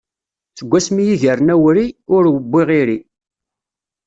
Seg 0.57 0.67
wass 0.71 0.87
mi 0.93 1.01
i 1.05 1.09
yi-gren 1.09 1.53
awri, 1.55 1.85
ur 2.15 2.23
wwiɣ 2.45 2.69
iri. 2.79 2.99